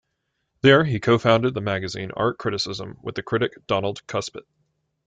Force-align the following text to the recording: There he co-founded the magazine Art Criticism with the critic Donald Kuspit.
There 0.61 0.83
he 0.85 0.99
co-founded 0.99 1.53
the 1.53 1.61
magazine 1.61 2.09
Art 2.17 2.39
Criticism 2.39 2.97
with 3.03 3.13
the 3.13 3.21
critic 3.21 3.67
Donald 3.67 4.01
Kuspit. 4.07 4.47